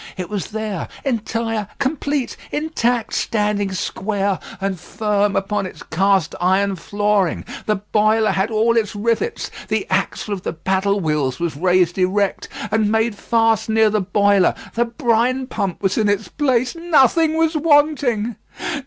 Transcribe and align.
It 0.17 0.31
was 0.31 0.47
there, 0.49 0.87
entire, 1.05 1.67
complete, 1.77 2.35
intact, 2.51 3.13
standing 3.13 3.71
square 3.71 4.39
and 4.59 4.79
firm 4.79 5.35
upon 5.35 5.67
its 5.67 5.83
cast 5.83 6.33
iron 6.41 6.75
flooring; 6.75 7.45
the 7.67 7.75
boiler 7.75 8.31
had 8.31 8.49
all 8.49 8.75
its 8.75 8.95
rivets, 8.95 9.51
the 9.67 9.85
axle 9.91 10.33
of 10.33 10.41
the 10.41 10.53
paddle 10.53 10.99
wheels 10.99 11.39
was 11.39 11.55
raised 11.55 11.99
erect, 11.99 12.49
and 12.71 12.91
made 12.91 13.13
fast 13.13 13.69
near 13.69 13.91
the 13.91 14.01
boiler; 14.01 14.55
the 14.73 14.85
brine 14.85 15.45
pump 15.45 15.83
was 15.83 15.99
in 15.99 16.09
its 16.09 16.29
place; 16.29 16.73
nothing 16.75 17.37
was 17.37 17.55
wanting. 17.55 18.37